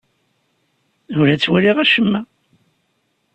Ur 1.17 1.25
la 1.27 1.37
ttwaliɣ 1.37 1.77
acemma! 1.79 2.21